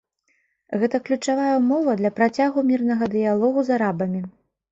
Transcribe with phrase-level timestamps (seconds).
[0.83, 4.21] Гэта ключавая ўмова для працягу мірнага дыялогу з арабамі.